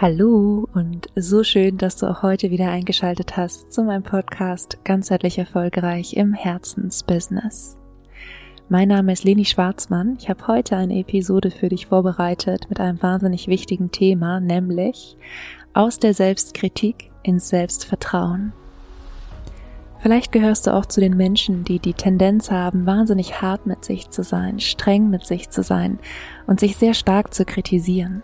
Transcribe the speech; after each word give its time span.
Hallo 0.00 0.68
und 0.74 1.08
so 1.16 1.42
schön, 1.42 1.76
dass 1.76 1.96
du 1.96 2.06
auch 2.06 2.22
heute 2.22 2.52
wieder 2.52 2.70
eingeschaltet 2.70 3.36
hast 3.36 3.72
zu 3.72 3.82
meinem 3.82 4.04
Podcast 4.04 4.78
Ganzheitlich 4.84 5.38
erfolgreich 5.38 6.14
im 6.14 6.34
Herzensbusiness. 6.34 7.76
Mein 8.68 8.86
Name 8.86 9.12
ist 9.12 9.24
Leni 9.24 9.44
Schwarzmann. 9.44 10.16
Ich 10.20 10.30
habe 10.30 10.46
heute 10.46 10.76
eine 10.76 11.00
Episode 11.00 11.50
für 11.50 11.68
dich 11.68 11.86
vorbereitet 11.86 12.66
mit 12.68 12.78
einem 12.78 13.02
wahnsinnig 13.02 13.48
wichtigen 13.48 13.90
Thema, 13.90 14.38
nämlich 14.38 15.16
aus 15.74 15.98
der 15.98 16.14
Selbstkritik 16.14 17.10
ins 17.24 17.48
Selbstvertrauen. 17.48 18.52
Vielleicht 19.98 20.30
gehörst 20.30 20.68
du 20.68 20.74
auch 20.74 20.86
zu 20.86 21.00
den 21.00 21.16
Menschen, 21.16 21.64
die 21.64 21.80
die 21.80 21.94
Tendenz 21.94 22.52
haben, 22.52 22.86
wahnsinnig 22.86 23.42
hart 23.42 23.66
mit 23.66 23.84
sich 23.84 24.10
zu 24.10 24.22
sein, 24.22 24.60
streng 24.60 25.10
mit 25.10 25.26
sich 25.26 25.50
zu 25.50 25.64
sein 25.64 25.98
und 26.46 26.60
sich 26.60 26.76
sehr 26.76 26.94
stark 26.94 27.34
zu 27.34 27.44
kritisieren. 27.44 28.22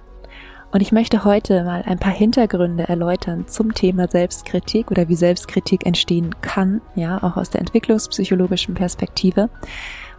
Und 0.74 0.80
ich 0.80 0.90
möchte 0.90 1.22
heute 1.22 1.62
mal 1.62 1.84
ein 1.86 2.00
paar 2.00 2.12
Hintergründe 2.12 2.88
erläutern 2.88 3.46
zum 3.46 3.74
Thema 3.74 4.08
Selbstkritik 4.08 4.90
oder 4.90 5.08
wie 5.08 5.14
Selbstkritik 5.14 5.86
entstehen 5.86 6.34
kann, 6.40 6.80
ja, 6.96 7.22
auch 7.22 7.36
aus 7.36 7.48
der 7.48 7.60
entwicklungspsychologischen 7.60 8.74
Perspektive. 8.74 9.50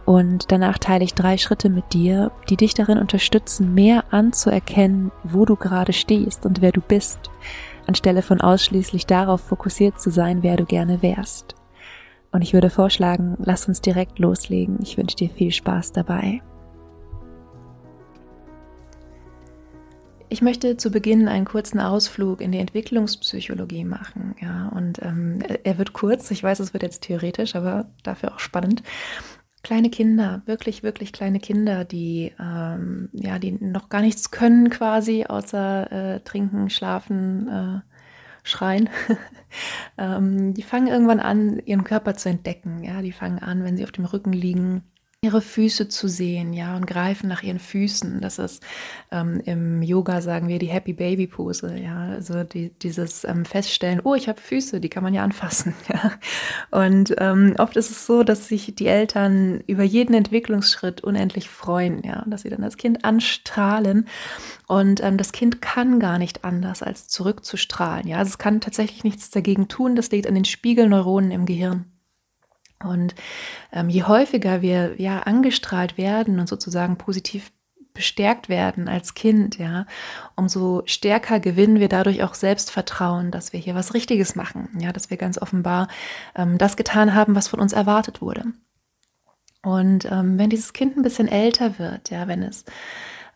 Und 0.06 0.50
danach 0.50 0.78
teile 0.78 1.04
ich 1.04 1.12
drei 1.12 1.36
Schritte 1.36 1.68
mit 1.68 1.92
dir, 1.92 2.32
die 2.48 2.56
dich 2.56 2.72
darin 2.72 2.96
unterstützen, 2.96 3.74
mehr 3.74 4.04
anzuerkennen, 4.14 5.12
wo 5.24 5.44
du 5.44 5.56
gerade 5.56 5.92
stehst 5.92 6.46
und 6.46 6.62
wer 6.62 6.72
du 6.72 6.80
bist, 6.80 7.18
anstelle 7.86 8.22
von 8.22 8.40
ausschließlich 8.40 9.04
darauf 9.04 9.42
fokussiert 9.42 10.00
zu 10.00 10.08
sein, 10.08 10.42
wer 10.42 10.56
du 10.56 10.64
gerne 10.64 11.02
wärst. 11.02 11.54
Und 12.32 12.40
ich 12.40 12.54
würde 12.54 12.70
vorschlagen, 12.70 13.36
lass 13.44 13.68
uns 13.68 13.82
direkt 13.82 14.18
loslegen. 14.18 14.78
Ich 14.80 14.96
wünsche 14.96 15.16
dir 15.16 15.28
viel 15.28 15.52
Spaß 15.52 15.92
dabei. 15.92 16.40
Ich 20.28 20.42
möchte 20.42 20.76
zu 20.76 20.90
Beginn 20.90 21.28
einen 21.28 21.44
kurzen 21.44 21.78
Ausflug 21.78 22.40
in 22.40 22.50
die 22.50 22.58
Entwicklungspsychologie 22.58 23.84
machen. 23.84 24.34
Ja, 24.40 24.68
und 24.74 25.00
ähm, 25.02 25.38
er 25.62 25.78
wird 25.78 25.92
kurz. 25.92 26.30
Ich 26.30 26.42
weiß, 26.42 26.58
es 26.60 26.72
wird 26.72 26.82
jetzt 26.82 27.02
theoretisch, 27.02 27.54
aber 27.54 27.86
dafür 28.02 28.34
auch 28.34 28.40
spannend. 28.40 28.82
Kleine 29.62 29.88
Kinder, 29.90 30.42
wirklich, 30.46 30.82
wirklich 30.82 31.12
kleine 31.12 31.38
Kinder, 31.40 31.84
die 31.84 32.32
ähm, 32.40 33.08
ja, 33.12 33.38
die 33.38 33.52
noch 33.52 33.88
gar 33.88 34.00
nichts 34.00 34.30
können 34.30 34.70
quasi, 34.70 35.24
außer 35.24 35.92
äh, 35.92 36.20
trinken, 36.20 36.70
schlafen, 36.70 37.48
äh, 37.48 37.80
schreien. 38.42 38.88
ähm, 39.98 40.54
die 40.54 40.62
fangen 40.62 40.88
irgendwann 40.88 41.20
an, 41.20 41.60
ihren 41.64 41.84
Körper 41.84 42.14
zu 42.14 42.28
entdecken. 42.28 42.82
Ja, 42.84 43.02
die 43.02 43.12
fangen 43.12 43.38
an, 43.38 43.64
wenn 43.64 43.76
sie 43.76 43.84
auf 43.84 43.92
dem 43.92 44.04
Rücken 44.04 44.32
liegen, 44.32 44.82
ihre 45.26 45.40
Füße 45.40 45.88
zu 45.88 46.06
sehen, 46.06 46.52
ja, 46.52 46.76
und 46.76 46.86
greifen 46.86 47.28
nach 47.28 47.42
ihren 47.42 47.58
Füßen. 47.58 48.20
Das 48.20 48.38
ist 48.38 48.62
ähm, 49.10 49.40
im 49.44 49.82
Yoga 49.82 50.20
sagen 50.20 50.46
wir 50.46 50.60
die 50.60 50.68
Happy 50.68 50.92
Baby 50.92 51.26
Pose, 51.26 51.76
ja, 51.76 52.10
also 52.10 52.44
die, 52.44 52.70
dieses 52.82 53.24
ähm, 53.24 53.44
Feststellen, 53.44 54.00
oh, 54.04 54.14
ich 54.14 54.28
habe 54.28 54.40
Füße, 54.40 54.80
die 54.80 54.88
kann 54.88 55.02
man 55.02 55.14
ja 55.14 55.24
anfassen, 55.24 55.74
ja. 55.92 56.12
Und 56.70 57.14
ähm, 57.18 57.54
oft 57.58 57.76
ist 57.76 57.90
es 57.90 58.06
so, 58.06 58.22
dass 58.22 58.46
sich 58.46 58.74
die 58.76 58.86
Eltern 58.86 59.64
über 59.66 59.82
jeden 59.82 60.14
Entwicklungsschritt 60.14 61.02
unendlich 61.02 61.50
freuen, 61.50 62.02
ja, 62.04 62.24
dass 62.26 62.42
sie 62.42 62.50
dann 62.50 62.62
das 62.62 62.76
Kind 62.76 63.04
anstrahlen 63.04 64.06
und 64.68 65.02
ähm, 65.02 65.16
das 65.16 65.32
Kind 65.32 65.60
kann 65.60 65.98
gar 65.98 66.18
nicht 66.18 66.44
anders 66.44 66.84
als 66.84 67.08
zurückzustrahlen, 67.08 68.06
ja. 68.06 68.18
Also 68.18 68.30
es 68.30 68.38
kann 68.38 68.60
tatsächlich 68.60 69.02
nichts 69.02 69.30
dagegen 69.30 69.66
tun. 69.66 69.96
Das 69.96 70.10
liegt 70.12 70.28
an 70.28 70.34
den 70.34 70.44
Spiegelneuronen 70.44 71.32
im 71.32 71.46
Gehirn. 71.46 71.95
Und 72.82 73.14
ähm, 73.72 73.88
je 73.88 74.04
häufiger 74.04 74.62
wir 74.62 75.00
ja 75.00 75.20
angestrahlt 75.20 75.96
werden 75.96 76.38
und 76.40 76.48
sozusagen 76.48 76.98
positiv 76.98 77.52
bestärkt 77.96 78.50
werden 78.50 78.88
als 78.88 79.14
Kind, 79.14 79.56
ja, 79.56 79.86
umso 80.36 80.82
stärker 80.84 81.40
gewinnen 81.40 81.80
wir 81.80 81.88
dadurch 81.88 82.22
auch 82.22 82.34
Selbstvertrauen, 82.34 83.30
dass 83.30 83.54
wir 83.54 83.60
hier 83.60 83.74
was 83.74 83.94
Richtiges 83.94 84.36
machen, 84.36 84.68
ja, 84.78 84.92
dass 84.92 85.08
wir 85.08 85.16
ganz 85.16 85.40
offenbar 85.40 85.88
ähm, 86.34 86.58
das 86.58 86.76
getan 86.76 87.14
haben, 87.14 87.34
was 87.34 87.48
von 87.48 87.58
uns 87.58 87.72
erwartet 87.72 88.20
wurde. 88.20 88.44
Und 89.62 90.04
ähm, 90.04 90.38
wenn 90.38 90.50
dieses 90.50 90.74
Kind 90.74 90.96
ein 90.96 91.02
bisschen 91.02 91.26
älter 91.26 91.78
wird, 91.78 92.10
ja, 92.10 92.28
wenn 92.28 92.42
es 92.42 92.66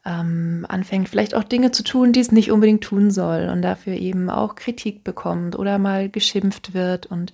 ähm, 0.05 0.65
anfängt, 0.69 1.09
vielleicht 1.09 1.34
auch 1.34 1.44
Dinge 1.44 1.72
zu 1.72 1.83
tun, 1.83 2.12
die 2.12 2.21
es 2.21 2.33
nicht 2.33 2.50
unbedingt 2.50 2.83
tun 2.83 3.11
soll 3.11 3.50
und 3.53 3.62
dafür 3.62 3.94
eben 3.94 4.31
auch 4.31 4.55
Kritik 4.55 5.05
bekommt 5.05 5.59
oder 5.59 5.78
mal 5.78 6.09
geschimpft 6.09 6.72
wird. 6.72 7.06
Und 7.06 7.33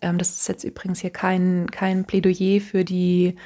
ähm, 0.00 0.18
das 0.18 0.30
ist 0.30 0.48
jetzt 0.48 0.64
übrigens 0.64 1.00
hier 1.00 1.10
kein, 1.10 1.70
kein 1.70 2.04
Plädoyer 2.04 2.60
für 2.60 2.84
die 2.84 3.36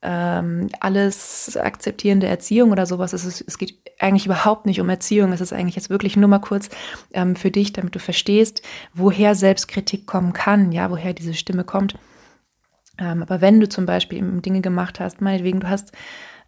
ähm, 0.00 0.68
alles 0.80 1.56
akzeptierende 1.56 2.26
Erziehung 2.26 2.72
oder 2.72 2.86
sowas. 2.86 3.12
Es, 3.12 3.24
ist, 3.24 3.44
es 3.46 3.58
geht 3.58 3.78
eigentlich 4.00 4.26
überhaupt 4.26 4.66
nicht 4.66 4.80
um 4.80 4.88
Erziehung. 4.88 5.32
Es 5.32 5.40
ist 5.40 5.52
eigentlich 5.52 5.76
jetzt 5.76 5.90
wirklich 5.90 6.16
nur 6.16 6.28
mal 6.28 6.40
kurz 6.40 6.70
ähm, 7.12 7.36
für 7.36 7.50
dich, 7.50 7.72
damit 7.72 7.94
du 7.94 8.00
verstehst, 8.00 8.62
woher 8.94 9.34
Selbstkritik 9.34 10.06
kommen 10.06 10.32
kann, 10.32 10.72
ja, 10.72 10.90
woher 10.90 11.12
diese 11.12 11.34
Stimme 11.34 11.64
kommt. 11.64 11.96
Ähm, 12.98 13.22
aber 13.22 13.40
wenn 13.40 13.60
du 13.60 13.68
zum 13.68 13.86
Beispiel 13.86 14.22
Dinge 14.40 14.60
gemacht 14.60 15.00
hast, 15.00 15.20
meinetwegen, 15.20 15.60
du 15.60 15.68
hast 15.68 15.92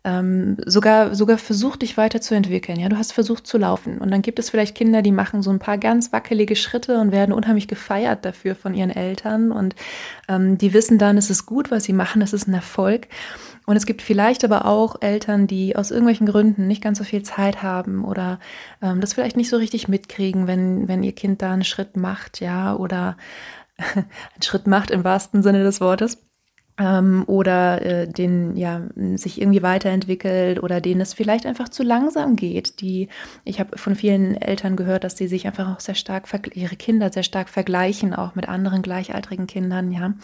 ähm, 0.04 0.58
sogar, 0.66 1.14
sogar 1.14 1.38
versucht, 1.38 1.80
dich 1.80 1.96
weiterzuentwickeln. 1.96 2.78
Ja, 2.78 2.90
du 2.90 2.98
hast 2.98 3.12
versucht 3.12 3.46
zu 3.46 3.56
laufen. 3.56 3.98
Und 3.98 4.10
dann 4.10 4.20
gibt 4.20 4.38
es 4.38 4.50
vielleicht 4.50 4.74
Kinder, 4.74 5.00
die 5.00 5.12
machen 5.12 5.42
so 5.42 5.50
ein 5.50 5.58
paar 5.58 5.78
ganz 5.78 6.12
wackelige 6.12 6.56
Schritte 6.56 6.98
und 6.98 7.10
werden 7.10 7.32
unheimlich 7.32 7.68
gefeiert 7.68 8.24
dafür 8.24 8.54
von 8.54 8.74
ihren 8.74 8.90
Eltern. 8.90 9.50
Und 9.50 9.74
ähm, 10.28 10.58
die 10.58 10.74
wissen 10.74 10.98
dann, 10.98 11.16
es 11.16 11.30
ist 11.30 11.46
gut, 11.46 11.70
was 11.70 11.84
sie 11.84 11.94
machen, 11.94 12.20
es 12.20 12.34
ist 12.34 12.46
ein 12.46 12.54
Erfolg. 12.54 13.08
Und 13.64 13.76
es 13.76 13.86
gibt 13.86 14.02
vielleicht 14.02 14.44
aber 14.44 14.66
auch 14.66 14.96
Eltern, 15.00 15.46
die 15.46 15.74
aus 15.74 15.90
irgendwelchen 15.90 16.26
Gründen 16.26 16.66
nicht 16.66 16.82
ganz 16.82 16.98
so 16.98 17.04
viel 17.04 17.22
Zeit 17.22 17.62
haben 17.62 18.04
oder 18.04 18.38
ähm, 18.82 19.00
das 19.00 19.14
vielleicht 19.14 19.38
nicht 19.38 19.48
so 19.48 19.56
richtig 19.56 19.88
mitkriegen, 19.88 20.46
wenn, 20.46 20.86
wenn 20.86 21.02
ihr 21.02 21.12
Kind 21.12 21.40
da 21.40 21.52
einen 21.52 21.64
Schritt 21.64 21.96
macht, 21.96 22.40
ja, 22.40 22.76
oder 22.76 23.16
einen 23.78 24.42
Schritt 24.42 24.66
macht 24.66 24.90
im 24.90 25.02
wahrsten 25.02 25.42
Sinne 25.42 25.64
des 25.64 25.80
Wortes 25.80 26.18
ähm, 26.76 27.22
oder 27.26 27.82
äh, 27.82 28.08
den 28.08 28.56
ja 28.56 28.82
sich 29.14 29.40
irgendwie 29.40 29.62
weiterentwickelt 29.62 30.62
oder 30.62 30.80
denen 30.80 31.00
es 31.00 31.14
vielleicht 31.14 31.46
einfach 31.46 31.68
zu 31.68 31.82
langsam 31.84 32.34
geht. 32.34 32.80
Die 32.80 33.08
ich 33.44 33.60
habe 33.60 33.78
von 33.78 33.94
vielen 33.94 34.36
Eltern 34.36 34.74
gehört, 34.74 35.04
dass 35.04 35.16
sie 35.16 35.28
sich 35.28 35.46
einfach 35.46 35.72
auch 35.72 35.80
sehr 35.80 35.94
stark 35.94 36.26
ihre 36.54 36.76
Kinder 36.76 37.12
sehr 37.12 37.22
stark 37.22 37.48
vergleichen 37.48 38.14
auch 38.14 38.34
mit 38.34 38.48
anderen 38.48 38.82
gleichaltrigen 38.82 39.46
Kindern, 39.46 39.92
ja. 39.92 40.14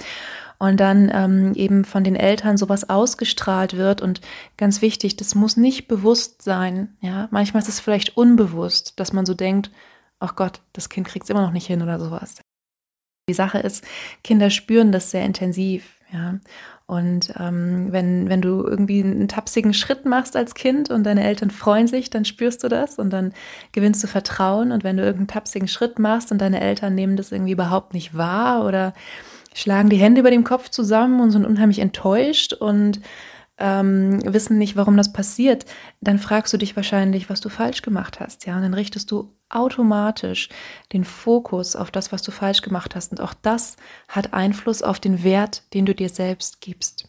Und 0.58 0.78
dann 0.78 1.10
ähm, 1.14 1.54
eben 1.54 1.84
von 1.84 2.04
den 2.04 2.16
Eltern 2.16 2.58
sowas 2.58 2.90
ausgestrahlt 2.90 3.76
wird 3.78 4.02
und 4.02 4.20
ganz 4.58 4.82
wichtig, 4.82 5.16
das 5.16 5.34
muss 5.34 5.56
nicht 5.56 5.88
bewusst 5.88 6.42
sein, 6.42 6.96
ja. 7.00 7.28
Manchmal 7.30 7.62
ist 7.62 7.68
es 7.68 7.80
vielleicht 7.80 8.16
unbewusst, 8.16 8.98
dass 8.98 9.12
man 9.12 9.24
so 9.24 9.34
denkt, 9.34 9.70
ach 10.18 10.34
Gott, 10.34 10.60
das 10.72 10.88
Kind 10.88 11.06
kriegt 11.06 11.24
es 11.24 11.30
immer 11.30 11.42
noch 11.42 11.52
nicht 11.52 11.66
hin 11.66 11.80
oder 11.80 11.98
sowas. 12.00 12.40
Die 13.28 13.34
Sache 13.34 13.58
ist, 13.58 13.84
Kinder 14.24 14.50
spüren 14.50 14.90
das 14.90 15.12
sehr 15.12 15.24
intensiv 15.24 15.99
ja. 16.12 16.38
Und 16.86 17.32
ähm, 17.38 17.92
wenn, 17.92 18.28
wenn 18.28 18.42
du 18.42 18.64
irgendwie 18.66 19.00
einen 19.00 19.28
tapsigen 19.28 19.72
Schritt 19.72 20.06
machst 20.06 20.36
als 20.36 20.54
Kind 20.54 20.90
und 20.90 21.04
deine 21.04 21.22
Eltern 21.22 21.52
freuen 21.52 21.86
sich, 21.86 22.10
dann 22.10 22.24
spürst 22.24 22.64
du 22.64 22.68
das 22.68 22.98
und 22.98 23.10
dann 23.10 23.32
gewinnst 23.70 24.02
du 24.02 24.08
Vertrauen. 24.08 24.72
Und 24.72 24.82
wenn 24.82 24.96
du 24.96 25.04
irgendeinen 25.04 25.28
tapsigen 25.28 25.68
Schritt 25.68 26.00
machst 26.00 26.32
und 26.32 26.40
deine 26.40 26.60
Eltern 26.60 26.96
nehmen 26.96 27.16
das 27.16 27.30
irgendwie 27.30 27.52
überhaupt 27.52 27.94
nicht 27.94 28.16
wahr 28.16 28.64
oder 28.64 28.92
schlagen 29.54 29.88
die 29.88 29.98
Hände 29.98 30.20
über 30.20 30.32
dem 30.32 30.42
Kopf 30.42 30.68
zusammen 30.68 31.20
und 31.20 31.30
sind 31.30 31.46
unheimlich 31.46 31.78
enttäuscht 31.78 32.54
und 32.54 33.00
ähm, 33.60 34.20
wissen 34.24 34.58
nicht, 34.58 34.74
warum 34.74 34.96
das 34.96 35.12
passiert, 35.12 35.66
dann 36.00 36.18
fragst 36.18 36.52
du 36.52 36.56
dich 36.56 36.74
wahrscheinlich, 36.76 37.30
was 37.30 37.40
du 37.40 37.50
falsch 37.50 37.82
gemacht 37.82 38.18
hast. 38.18 38.46
Ja, 38.46 38.56
und 38.56 38.62
dann 38.62 38.74
richtest 38.74 39.10
du 39.10 39.36
automatisch 39.50 40.48
den 40.92 41.04
Fokus 41.04 41.76
auf 41.76 41.90
das, 41.90 42.10
was 42.10 42.22
du 42.22 42.30
falsch 42.30 42.62
gemacht 42.62 42.96
hast. 42.96 43.12
Und 43.12 43.20
auch 43.20 43.34
das 43.34 43.76
hat 44.08 44.32
Einfluss 44.32 44.82
auf 44.82 44.98
den 44.98 45.22
Wert, 45.22 45.62
den 45.74 45.86
du 45.86 45.94
dir 45.94 46.08
selbst 46.08 46.60
gibst. 46.60 47.06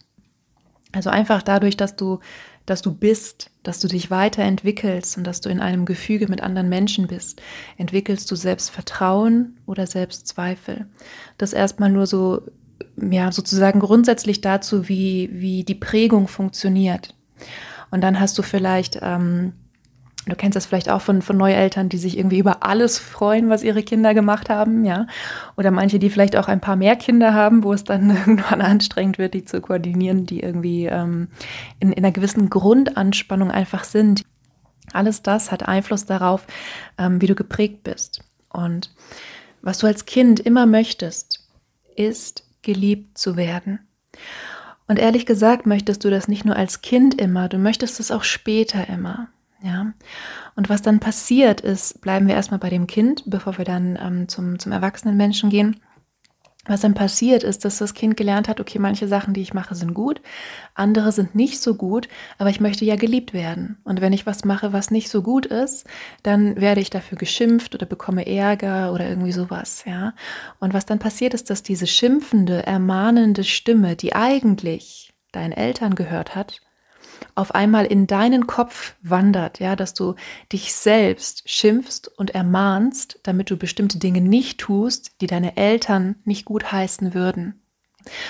Also 0.91 1.09
einfach 1.09 1.41
dadurch, 1.41 1.77
dass 1.77 1.95
du, 1.95 2.19
dass 2.65 2.81
du 2.81 2.93
bist, 2.93 3.49
dass 3.63 3.79
du 3.79 3.87
dich 3.87 4.11
weiterentwickelst 4.11 5.17
und 5.17 5.23
dass 5.23 5.39
du 5.39 5.49
in 5.49 5.61
einem 5.61 5.85
Gefüge 5.85 6.27
mit 6.27 6.41
anderen 6.41 6.67
Menschen 6.67 7.07
bist, 7.07 7.41
entwickelst 7.77 8.29
du 8.29 8.35
Selbstvertrauen 8.35 9.57
oder 9.65 9.87
Selbstzweifel. 9.87 10.87
Das 11.37 11.53
erstmal 11.53 11.89
nur 11.89 12.07
so 12.07 12.41
ja, 12.97 13.31
sozusagen 13.31 13.79
grundsätzlich 13.79 14.41
dazu, 14.41 14.87
wie, 14.87 15.29
wie 15.31 15.63
die 15.63 15.75
Prägung 15.75 16.27
funktioniert. 16.27 17.15
Und 17.91 18.01
dann 18.01 18.19
hast 18.19 18.37
du 18.37 18.41
vielleicht, 18.41 18.99
ähm, 19.01 19.53
du 20.25 20.35
kennst 20.35 20.55
das 20.55 20.65
vielleicht 20.65 20.89
auch 20.89 21.01
von, 21.01 21.21
von 21.21 21.37
Neueltern, 21.37 21.89
die 21.89 21.97
sich 21.97 22.17
irgendwie 22.17 22.39
über 22.39 22.63
alles 22.63 22.99
freuen, 22.99 23.49
was 23.49 23.63
ihre 23.63 23.83
Kinder 23.83 24.13
gemacht 24.13 24.49
haben, 24.49 24.85
ja. 24.85 25.07
Oder 25.57 25.71
manche, 25.71 25.99
die 25.99 26.09
vielleicht 26.09 26.35
auch 26.35 26.47
ein 26.47 26.61
paar 26.61 26.75
mehr 26.75 26.95
Kinder 26.95 27.33
haben, 27.33 27.63
wo 27.63 27.73
es 27.73 27.83
dann 27.83 28.09
irgendwann 28.15 28.61
anstrengend 28.61 29.17
wird, 29.17 29.33
die 29.33 29.45
zu 29.45 29.61
koordinieren, 29.61 30.25
die 30.25 30.39
irgendwie 30.39 30.85
ähm, 30.85 31.27
in, 31.79 31.91
in 31.91 32.03
einer 32.03 32.13
gewissen 32.13 32.49
Grundanspannung 32.49 33.51
einfach 33.51 33.83
sind. 33.83 34.23
Alles 34.93 35.21
das 35.21 35.51
hat 35.51 35.67
Einfluss 35.67 36.05
darauf, 36.05 36.47
ähm, 36.97 37.21
wie 37.21 37.27
du 37.27 37.35
geprägt 37.35 37.83
bist. 37.83 38.21
Und 38.49 38.93
was 39.61 39.77
du 39.77 39.87
als 39.87 40.05
Kind 40.05 40.39
immer 40.39 40.65
möchtest, 40.65 41.47
ist 41.95 42.43
geliebt 42.61 43.17
zu 43.17 43.35
werden. 43.35 43.79
Und 44.87 44.99
ehrlich 44.99 45.25
gesagt 45.25 45.65
möchtest 45.65 46.03
du 46.03 46.09
das 46.09 46.27
nicht 46.27 46.45
nur 46.45 46.55
als 46.55 46.81
Kind 46.81 47.19
immer, 47.19 47.47
du 47.47 47.57
möchtest 47.57 47.99
es 47.99 48.11
auch 48.11 48.23
später 48.23 48.89
immer. 48.89 49.29
Ja. 49.63 49.93
Und 50.55 50.69
was 50.69 50.81
dann 50.81 50.99
passiert 50.99 51.61
ist, 51.61 52.01
bleiben 52.01 52.27
wir 52.27 52.35
erstmal 52.35 52.59
bei 52.59 52.69
dem 52.69 52.87
Kind, 52.87 53.23
bevor 53.27 53.57
wir 53.57 53.65
dann 53.65 53.97
ähm, 54.01 54.27
zum, 54.27 54.57
zum 54.59 54.71
erwachsenen 54.71 55.17
Menschen 55.17 55.49
gehen. 55.49 55.79
Was 56.65 56.81
dann 56.81 56.93
passiert 56.93 57.41
ist, 57.41 57.65
dass 57.65 57.79
das 57.79 57.95
Kind 57.95 58.15
gelernt 58.15 58.47
hat, 58.47 58.59
okay, 58.59 58.77
manche 58.77 59.07
Sachen, 59.07 59.33
die 59.33 59.41
ich 59.41 59.55
mache, 59.55 59.73
sind 59.73 59.95
gut, 59.95 60.21
andere 60.75 61.11
sind 61.11 61.33
nicht 61.33 61.59
so 61.59 61.73
gut, 61.73 62.07
aber 62.37 62.51
ich 62.51 62.59
möchte 62.59 62.85
ja 62.85 62.95
geliebt 62.97 63.33
werden. 63.33 63.79
Und 63.83 63.99
wenn 63.99 64.13
ich 64.13 64.27
was 64.27 64.45
mache, 64.45 64.71
was 64.71 64.91
nicht 64.91 65.09
so 65.09 65.23
gut 65.23 65.47
ist, 65.47 65.87
dann 66.21 66.61
werde 66.61 66.79
ich 66.79 66.91
dafür 66.91 67.17
geschimpft 67.17 67.73
oder 67.73 67.87
bekomme 67.87 68.27
Ärger 68.27 68.93
oder 68.93 69.09
irgendwie 69.09 69.31
sowas, 69.31 69.83
ja. 69.87 70.13
Und 70.59 70.75
was 70.75 70.85
dann 70.85 70.99
passiert 70.99 71.33
ist, 71.33 71.49
dass 71.49 71.63
diese 71.63 71.87
schimpfende, 71.87 72.63
ermahnende 72.67 73.43
Stimme, 73.43 73.95
die 73.95 74.13
eigentlich 74.13 75.13
deinen 75.31 75.53
Eltern 75.53 75.95
gehört 75.95 76.35
hat, 76.35 76.61
auf 77.35 77.53
einmal 77.55 77.85
in 77.85 78.07
deinen 78.07 78.47
Kopf 78.47 78.95
wandert, 79.01 79.59
ja, 79.59 79.75
dass 79.75 79.93
du 79.93 80.15
dich 80.51 80.73
selbst 80.73 81.49
schimpfst 81.49 82.07
und 82.17 82.31
ermahnst, 82.31 83.19
damit 83.23 83.49
du 83.49 83.57
bestimmte 83.57 83.97
Dinge 83.97 84.21
nicht 84.21 84.59
tust, 84.59 85.21
die 85.21 85.27
deine 85.27 85.57
Eltern 85.57 86.15
nicht 86.25 86.45
gut 86.45 86.71
heißen 86.71 87.13
würden. 87.13 87.61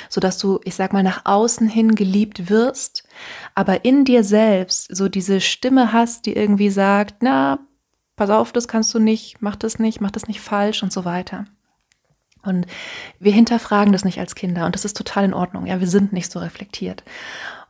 Sodass 0.09 0.37
du, 0.37 0.59
ich 0.65 0.75
sag 0.75 0.91
mal, 0.91 1.03
nach 1.03 1.21
außen 1.25 1.67
hin 1.69 1.95
geliebt 1.95 2.49
wirst, 2.49 3.07
aber 3.55 3.85
in 3.85 4.03
dir 4.03 4.23
selbst 4.23 4.93
so 4.95 5.07
diese 5.07 5.39
Stimme 5.39 5.93
hast, 5.93 6.25
die 6.25 6.33
irgendwie 6.33 6.69
sagt, 6.69 7.21
na, 7.21 7.59
pass 8.17 8.29
auf, 8.29 8.51
das 8.51 8.67
kannst 8.67 8.93
du 8.93 8.99
nicht, 8.99 9.41
mach 9.41 9.55
das 9.55 9.79
nicht, 9.79 10.01
mach 10.01 10.11
das 10.11 10.27
nicht 10.27 10.41
falsch 10.41 10.83
und 10.83 10.91
so 10.91 11.05
weiter. 11.05 11.45
Und 12.43 12.65
wir 13.19 13.31
hinterfragen 13.31 13.93
das 13.93 14.03
nicht 14.03 14.19
als 14.19 14.35
Kinder 14.35 14.65
und 14.65 14.75
das 14.75 14.85
ist 14.85 14.97
total 14.97 15.25
in 15.25 15.33
Ordnung. 15.33 15.67
Ja, 15.67 15.79
wir 15.79 15.87
sind 15.87 16.11
nicht 16.11 16.31
so 16.31 16.39
reflektiert. 16.39 17.03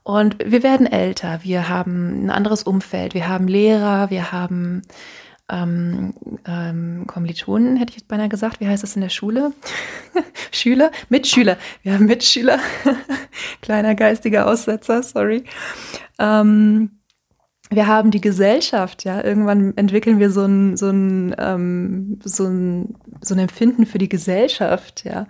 Und 0.03 0.37
wir 0.43 0.63
werden 0.63 0.87
älter, 0.87 1.39
wir 1.43 1.69
haben 1.69 2.25
ein 2.25 2.29
anderes 2.31 2.63
Umfeld, 2.63 3.13
wir 3.13 3.27
haben 3.27 3.47
Lehrer, 3.47 4.09
wir 4.09 4.31
haben 4.31 4.81
ähm, 5.51 6.13
ähm, 6.47 7.03
Kommilitonen, 7.07 7.75
hätte 7.75 7.91
ich 7.91 7.97
jetzt 7.97 8.07
beinahe 8.07 8.29
gesagt. 8.29 8.59
Wie 8.61 8.67
heißt 8.67 8.83
das 8.83 8.95
in 8.95 9.01
der 9.01 9.09
Schule? 9.09 9.53
Schüler? 10.51 10.91
Mitschüler. 11.09 11.57
Wir 11.83 11.93
haben 11.93 12.05
Mitschüler. 12.05 12.59
Kleiner 13.61 13.93
geistiger 13.93 14.47
Aussetzer, 14.47 15.03
sorry. 15.03 15.43
Ähm, 16.17 17.01
wir 17.69 17.87
haben 17.87 18.11
die 18.11 18.21
Gesellschaft, 18.21 19.03
ja. 19.03 19.23
Irgendwann 19.23 19.75
entwickeln 19.77 20.19
wir 20.19 20.31
so 20.31 20.45
ein, 20.45 20.77
so 20.77 20.89
ein, 20.89 21.35
ähm, 21.37 22.19
so 22.23 22.45
ein, 22.45 22.95
so 23.21 23.35
ein 23.35 23.39
Empfinden 23.39 23.85
für 23.85 23.97
die 23.97 24.09
Gesellschaft, 24.09 25.03
ja. 25.05 25.27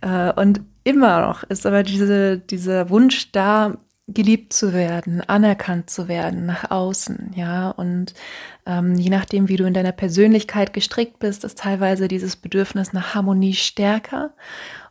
Äh, 0.00 0.32
und 0.40 0.60
immer 0.84 1.26
noch 1.26 1.42
ist 1.44 1.66
aber 1.66 1.82
diese, 1.82 2.38
dieser 2.38 2.90
Wunsch 2.90 3.32
da, 3.32 3.76
geliebt 4.12 4.52
zu 4.52 4.72
werden, 4.72 5.20
anerkannt 5.20 5.90
zu 5.90 6.08
werden 6.08 6.46
nach 6.46 6.70
außen, 6.70 7.32
ja. 7.34 7.70
Und 7.70 8.14
ähm, 8.66 8.94
je 8.94 9.10
nachdem, 9.10 9.48
wie 9.48 9.56
du 9.56 9.64
in 9.64 9.74
deiner 9.74 9.92
Persönlichkeit 9.92 10.72
gestrickt 10.72 11.18
bist, 11.18 11.44
ist 11.44 11.58
teilweise 11.58 12.08
dieses 12.08 12.36
Bedürfnis 12.36 12.92
nach 12.92 13.14
Harmonie 13.14 13.54
stärker 13.54 14.30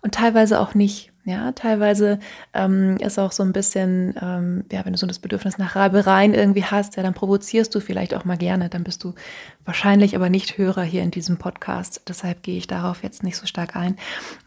und 0.01 0.15
teilweise 0.15 0.59
auch 0.59 0.73
nicht. 0.73 1.11
Ja, 1.25 1.51
teilweise 1.51 2.17
ähm, 2.55 2.97
ist 2.97 3.19
auch 3.19 3.31
so 3.31 3.43
ein 3.43 3.53
bisschen, 3.53 4.15
ähm, 4.19 4.63
ja, 4.71 4.83
wenn 4.83 4.93
du 4.93 4.97
so 4.97 5.05
das 5.05 5.19
Bedürfnis 5.19 5.59
nach 5.59 5.75
Reibereien 5.75 6.33
irgendwie 6.33 6.63
hast, 6.63 6.95
ja, 6.95 7.03
dann 7.03 7.13
provozierst 7.13 7.75
du 7.75 7.81
vielleicht 7.81 8.15
auch 8.15 8.25
mal 8.25 8.37
gerne. 8.37 8.69
Dann 8.69 8.83
bist 8.83 9.03
du 9.03 9.13
wahrscheinlich 9.63 10.15
aber 10.15 10.29
nicht 10.29 10.57
Hörer 10.57 10.81
hier 10.81 11.03
in 11.03 11.11
diesem 11.11 11.37
Podcast. 11.37 12.01
Deshalb 12.07 12.41
gehe 12.41 12.57
ich 12.57 12.65
darauf 12.65 13.03
jetzt 13.03 13.21
nicht 13.21 13.37
so 13.37 13.45
stark 13.45 13.75
ein. 13.75 13.97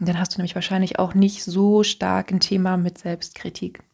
Und 0.00 0.08
dann 0.08 0.18
hast 0.18 0.34
du 0.34 0.38
nämlich 0.38 0.56
wahrscheinlich 0.56 0.98
auch 0.98 1.14
nicht 1.14 1.44
so 1.44 1.84
stark 1.84 2.32
ein 2.32 2.40
Thema 2.40 2.76
mit 2.76 2.98
Selbstkritik. 2.98 3.84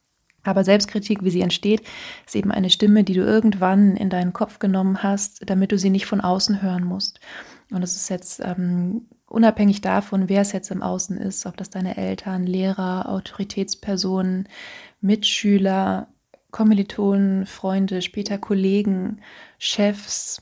Aber 0.49 0.65
Selbstkritik, 0.65 1.23
wie 1.23 1.31
sie 1.31 1.43
entsteht, 1.43 1.83
ist 2.27 2.35
eben 2.35 2.51
eine 2.51 2.71
Stimme, 2.71 3.05
die 3.05 3.13
du 3.13 3.21
irgendwann 3.21 3.97
in 3.97 4.09
deinen 4.09 4.33
Kopf 4.33 4.59
genommen 4.59 5.03
hast, 5.03 5.49
damit 5.49 5.73
du 5.73 5.79
sie 5.79 5.91
nicht 5.91 6.07
von 6.07 6.23
außen 6.23 6.63
hören 6.63 6.85
musst. 6.85 7.21
Und 7.71 7.83
es 7.83 7.95
ist 7.97 8.09
jetzt 8.09 8.41
ähm, 8.43 9.03
unabhängig 9.27 9.83
davon, 9.83 10.31
wer 10.31 10.41
es 10.41 10.53
jetzt 10.53 10.71
im 10.71 10.83
Außen 10.83 11.19
ist, 11.19 11.45
ob 11.45 11.59
das 11.59 11.69
deine 11.69 11.99
Eltern, 11.99 12.45
Lehrer, 12.47 13.11
Autoritätspersonen, 13.11 14.49
Mitschüler, 15.03 16.09
Kommilitonen, 16.51 17.45
Freunde, 17.45 18.01
später 18.01 18.39
Kollegen, 18.39 19.21
Chefs 19.59 20.41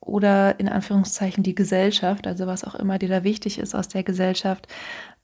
oder 0.00 0.58
in 0.58 0.70
Anführungszeichen 0.70 1.42
die 1.42 1.54
Gesellschaft, 1.54 2.26
also 2.26 2.46
was 2.46 2.64
auch 2.64 2.74
immer 2.74 2.98
dir 2.98 3.10
da 3.10 3.22
wichtig 3.22 3.58
ist 3.58 3.74
aus 3.74 3.88
der 3.88 4.02
Gesellschaft. 4.02 4.66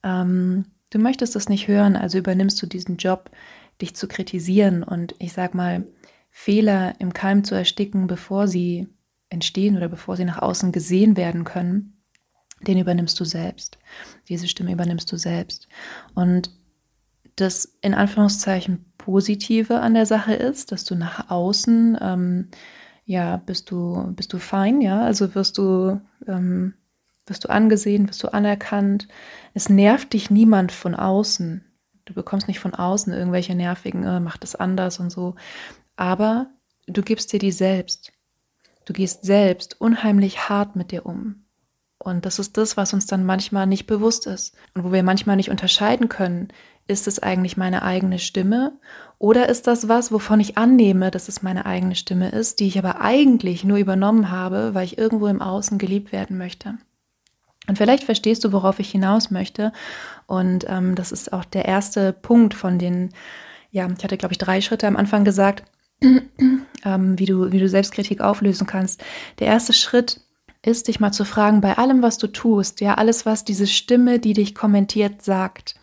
Ähm, 0.03 0.65
du 0.91 0.99
möchtest 0.99 1.35
es 1.35 1.49
nicht 1.49 1.67
hören, 1.67 1.95
also 1.95 2.19
übernimmst 2.19 2.61
du 2.61 2.67
diesen 2.67 2.97
Job 2.97 3.31
dich 3.81 3.95
zu 3.95 4.07
kritisieren 4.07 4.83
und 4.83 5.15
ich 5.19 5.33
sag 5.33 5.53
mal, 5.53 5.85
Fehler 6.29 6.95
im 6.99 7.13
Keim 7.13 7.43
zu 7.43 7.53
ersticken, 7.53 8.07
bevor 8.07 8.47
sie 8.47 8.87
entstehen 9.29 9.77
oder 9.77 9.87
bevor 9.87 10.17
sie 10.17 10.25
nach 10.25 10.41
außen 10.41 10.71
gesehen 10.71 11.15
werden 11.15 11.43
können, 11.43 12.01
den 12.61 12.79
übernimmst 12.79 13.19
du 13.19 13.25
selbst. 13.25 13.77
Diese 14.29 14.47
Stimme 14.47 14.71
übernimmst 14.71 15.11
du 15.11 15.17
selbst. 15.17 15.67
Und 16.15 16.51
das 17.35 17.77
in 17.81 17.93
Anführungszeichen 17.93 18.85
Positive 18.97 19.79
an 19.79 19.93
der 19.93 20.05
Sache 20.05 20.33
ist, 20.33 20.71
dass 20.71 20.85
du 20.85 20.95
nach 20.95 21.29
außen, 21.29 21.97
ähm, 22.01 22.47
ja, 23.05 23.37
bist 23.37 23.69
du, 23.69 24.13
bist 24.15 24.31
du 24.33 24.37
fein, 24.37 24.81
ja, 24.81 25.01
also 25.01 25.35
wirst 25.35 25.57
du, 25.57 25.99
ähm, 26.27 26.73
wirst 27.25 27.43
du 27.43 27.49
angesehen, 27.49 28.07
wirst 28.07 28.23
du 28.23 28.33
anerkannt. 28.33 29.07
Es 29.53 29.67
nervt 29.69 30.13
dich 30.13 30.29
niemand 30.29 30.71
von 30.71 30.95
außen. 30.95 31.65
Du 32.05 32.13
bekommst 32.13 32.47
nicht 32.47 32.59
von 32.59 32.73
außen 32.73 33.13
irgendwelche 33.13 33.55
nervigen, 33.55 34.03
äh, 34.03 34.19
mach 34.19 34.37
das 34.37 34.55
anders 34.55 34.99
und 34.99 35.09
so. 35.09 35.35
Aber 35.95 36.47
du 36.87 37.01
gibst 37.01 37.31
dir 37.31 37.39
die 37.39 37.51
selbst. 37.51 38.11
Du 38.85 38.93
gehst 38.93 39.23
selbst 39.23 39.79
unheimlich 39.79 40.49
hart 40.49 40.75
mit 40.75 40.91
dir 40.91 41.05
um. 41.05 41.45
Und 41.97 42.25
das 42.25 42.37
ist 42.37 42.57
das, 42.57 42.75
was 42.75 42.93
uns 42.93 43.05
dann 43.05 43.25
manchmal 43.25 43.65
nicht 43.65 43.87
bewusst 43.87 44.27
ist. 44.27 44.55
Und 44.73 44.83
wo 44.83 44.91
wir 44.91 45.03
manchmal 45.03 45.37
nicht 45.37 45.49
unterscheiden 45.49 46.09
können, 46.09 46.49
ist 46.85 47.07
es 47.07 47.19
eigentlich 47.19 47.55
meine 47.55 47.83
eigene 47.83 48.19
Stimme 48.19 48.73
oder 49.17 49.47
ist 49.47 49.67
das 49.67 49.87
was, 49.87 50.11
wovon 50.11 50.41
ich 50.41 50.57
annehme, 50.57 51.11
dass 51.11 51.29
es 51.29 51.41
meine 51.41 51.65
eigene 51.65 51.95
Stimme 51.95 52.29
ist, 52.29 52.59
die 52.59 52.67
ich 52.67 52.77
aber 52.77 52.99
eigentlich 52.99 53.63
nur 53.63 53.77
übernommen 53.77 54.31
habe, 54.31 54.73
weil 54.73 54.83
ich 54.83 54.97
irgendwo 54.97 55.27
im 55.27 55.41
Außen 55.41 55.77
geliebt 55.77 56.11
werden 56.11 56.37
möchte. 56.37 56.77
Und 57.67 57.77
vielleicht 57.77 58.03
verstehst 58.03 58.43
du, 58.43 58.51
worauf 58.51 58.79
ich 58.79 58.91
hinaus 58.91 59.31
möchte. 59.31 59.71
Und 60.25 60.65
ähm, 60.67 60.95
das 60.95 61.11
ist 61.11 61.31
auch 61.31 61.45
der 61.45 61.65
erste 61.65 62.13
Punkt 62.13 62.53
von 62.53 62.77
den, 62.77 63.09
ja, 63.71 63.87
ich 63.87 64.03
hatte, 64.03 64.17
glaube 64.17 64.33
ich, 64.33 64.37
drei 64.37 64.61
Schritte 64.61 64.87
am 64.87 64.97
Anfang 64.97 65.23
gesagt, 65.23 65.63
ähm, 66.01 67.19
wie, 67.19 67.25
du, 67.25 67.51
wie 67.51 67.59
du 67.59 67.69
Selbstkritik 67.69 68.21
auflösen 68.21 68.67
kannst. 68.67 69.03
Der 69.39 69.47
erste 69.47 69.73
Schritt 69.73 70.19
ist, 70.61 70.87
dich 70.87 70.99
mal 70.99 71.11
zu 71.11 71.25
fragen, 71.25 71.61
bei 71.61 71.77
allem, 71.77 72.01
was 72.01 72.17
du 72.17 72.27
tust, 72.27 72.81
ja, 72.81 72.95
alles, 72.95 73.25
was 73.25 73.43
diese 73.43 73.67
Stimme, 73.67 74.19
die 74.19 74.33
dich 74.33 74.55
kommentiert, 74.55 75.21
sagt, 75.21 75.75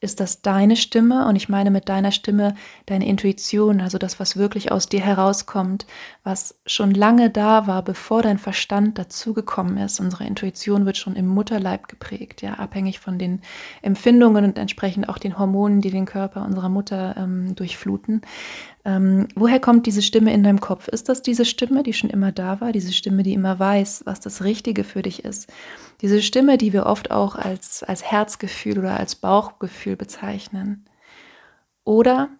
ist 0.00 0.20
das 0.20 0.42
deine 0.42 0.76
Stimme 0.76 1.26
und 1.26 1.34
ich 1.34 1.48
meine 1.48 1.70
mit 1.70 1.88
deiner 1.88 2.12
Stimme 2.12 2.54
deine 2.86 3.06
Intuition, 3.06 3.80
also 3.80 3.98
das, 3.98 4.20
was 4.20 4.36
wirklich 4.36 4.70
aus 4.70 4.88
dir 4.88 5.00
herauskommt, 5.00 5.86
was 6.22 6.60
schon 6.66 6.92
lange 6.92 7.30
da 7.30 7.66
war, 7.66 7.82
bevor 7.82 8.22
dein 8.22 8.38
Verstand 8.38 8.96
dazugekommen 8.96 9.76
ist. 9.78 9.98
Unsere 9.98 10.24
Intuition 10.24 10.86
wird 10.86 10.98
schon 10.98 11.16
im 11.16 11.26
Mutterleib 11.26 11.88
geprägt, 11.88 12.42
ja, 12.42 12.54
abhängig 12.54 13.00
von 13.00 13.18
den 13.18 13.42
Empfindungen 13.82 14.44
und 14.44 14.58
entsprechend 14.58 15.08
auch 15.08 15.18
den 15.18 15.38
Hormonen, 15.38 15.80
die 15.80 15.90
den 15.90 16.06
Körper 16.06 16.44
unserer 16.44 16.68
Mutter 16.68 17.16
ähm, 17.16 17.56
durchfluten. 17.56 18.22
Ähm, 18.88 19.28
woher 19.34 19.60
kommt 19.60 19.84
diese 19.84 20.00
Stimme 20.00 20.32
in 20.32 20.42
deinem 20.42 20.62
Kopf? 20.62 20.88
Ist 20.88 21.10
das 21.10 21.20
diese 21.20 21.44
Stimme, 21.44 21.82
die 21.82 21.92
schon 21.92 22.08
immer 22.08 22.32
da 22.32 22.62
war, 22.62 22.72
diese 22.72 22.94
Stimme, 22.94 23.22
die 23.22 23.34
immer 23.34 23.58
weiß, 23.58 24.04
was 24.06 24.18
das 24.18 24.42
Richtige 24.42 24.82
für 24.82 25.02
dich 25.02 25.26
ist? 25.26 25.52
Diese 26.00 26.22
Stimme, 26.22 26.56
die 26.56 26.72
wir 26.72 26.86
oft 26.86 27.10
auch 27.10 27.36
als, 27.36 27.82
als 27.82 28.02
Herzgefühl 28.02 28.78
oder 28.78 28.98
als 28.98 29.14
Bauchgefühl 29.14 29.96
bezeichnen. 29.96 30.86
Oder 31.84 32.30